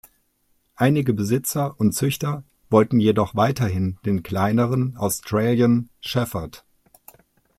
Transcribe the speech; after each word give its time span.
Einige 0.75 1.13
Besitzer 1.13 1.79
und 1.79 1.91
Züchter 1.91 2.43
wollten 2.71 2.99
jedoch 2.99 3.35
weiterhin 3.35 3.99
den 4.03 4.23
kleineren 4.23 4.97
Australian 4.97 5.89
Shepherd. 6.01 6.65